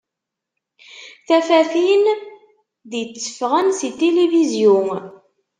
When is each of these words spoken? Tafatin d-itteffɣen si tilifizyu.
Tafatin 1.27 2.05
d-itteffɣen 2.89 3.67
si 3.79 3.89
tilifizyu. 3.97 4.79